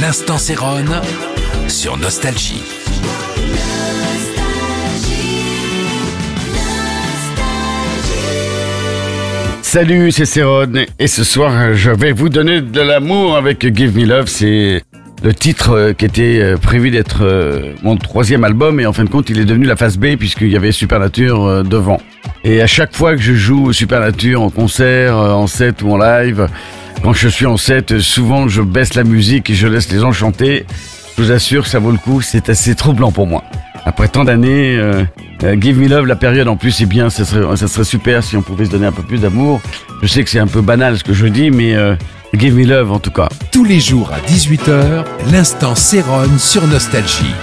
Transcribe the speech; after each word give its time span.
l'instant 0.00 0.38
Céron 0.38 0.84
sur 1.68 1.98
Nostalgie. 1.98 2.62
Salut, 9.60 10.10
c'est 10.10 10.24
Céron 10.24 10.72
et 10.98 11.06
ce 11.06 11.22
soir 11.22 11.74
je 11.74 11.90
vais 11.90 12.12
vous 12.12 12.30
donner 12.30 12.62
de 12.62 12.80
l'amour 12.80 13.36
avec 13.36 13.76
Give 13.76 13.94
Me 13.94 14.06
Love. 14.06 14.28
C'est 14.28 14.82
le 15.22 15.34
titre 15.34 15.72
euh, 15.72 15.92
qui 15.92 16.06
était 16.06 16.40
euh, 16.40 16.56
prévu 16.56 16.90
d'être 16.90 17.22
euh, 17.22 17.74
mon 17.82 17.96
troisième 17.96 18.44
album 18.44 18.80
et 18.80 18.86
en 18.86 18.94
fin 18.94 19.04
de 19.04 19.10
compte 19.10 19.28
il 19.28 19.38
est 19.38 19.44
devenu 19.44 19.66
la 19.66 19.76
phase 19.76 19.98
B 19.98 20.16
puisqu'il 20.16 20.48
y 20.48 20.56
avait 20.56 20.72
Supernature 20.72 21.62
devant. 21.62 22.00
Et 22.42 22.62
à 22.62 22.66
chaque 22.66 22.96
fois 22.96 23.16
que 23.16 23.20
je 23.20 23.34
joue 23.34 23.74
Supernature 23.74 24.40
en 24.40 24.48
concert, 24.48 25.14
en 25.16 25.46
set 25.46 25.82
ou 25.82 25.92
en 25.92 25.98
live, 25.98 26.48
quand 27.02 27.12
je 27.12 27.28
suis 27.28 27.46
en 27.46 27.56
set, 27.56 27.98
souvent 27.98 28.48
je 28.48 28.62
baisse 28.62 28.94
la 28.94 29.04
musique 29.04 29.50
et 29.50 29.54
je 29.54 29.66
laisse 29.66 29.90
les 29.90 30.00
gens 30.00 30.12
chanter. 30.12 30.66
Je 31.16 31.22
vous 31.22 31.32
assure 31.32 31.66
ça 31.66 31.78
vaut 31.78 31.90
le 31.90 31.98
coup, 31.98 32.20
c'est 32.20 32.48
assez 32.48 32.74
troublant 32.74 33.12
pour 33.12 33.26
moi. 33.26 33.44
Après 33.84 34.08
tant 34.08 34.24
d'années, 34.24 34.76
euh, 34.76 35.04
euh, 35.42 35.56
Give 35.58 35.78
Me 35.78 35.88
Love, 35.88 36.06
la 36.06 36.16
période 36.16 36.48
en 36.48 36.56
plus, 36.56 36.70
c'est 36.70 36.86
bien, 36.86 37.08
ça 37.10 37.24
serait, 37.24 37.56
ça 37.56 37.84
super 37.84 38.22
si 38.22 38.36
on 38.36 38.42
pouvait 38.42 38.66
se 38.66 38.70
donner 38.70 38.86
un 38.86 38.92
peu 38.92 39.02
plus 39.02 39.20
d'amour. 39.20 39.60
Je 40.02 40.06
sais 40.06 40.22
que 40.22 40.30
c'est 40.30 40.38
un 40.38 40.46
peu 40.46 40.60
banal 40.60 40.98
ce 40.98 41.04
que 41.04 41.14
je 41.14 41.26
dis, 41.26 41.50
mais 41.50 41.74
euh, 41.74 41.94
Give 42.34 42.54
Me 42.54 42.64
Love 42.64 42.92
en 42.92 42.98
tout 42.98 43.10
cas. 43.10 43.28
Tous 43.50 43.64
les 43.64 43.80
jours 43.80 44.10
à 44.12 44.20
18h, 44.30 45.04
l'instant 45.32 45.74
Céron 45.74 46.38
sur 46.38 46.66
Nostalgie. 46.66 47.34